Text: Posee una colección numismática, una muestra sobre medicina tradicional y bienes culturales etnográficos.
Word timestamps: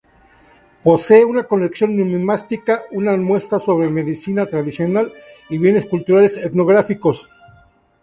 Posee 0.83 1.23
una 1.25 1.43
colección 1.43 1.95
numismática, 1.95 2.85
una 2.89 3.15
muestra 3.17 3.59
sobre 3.59 3.87
medicina 3.91 4.47
tradicional 4.47 5.13
y 5.47 5.59
bienes 5.59 5.85
culturales 5.85 6.37
etnográficos. 6.37 7.29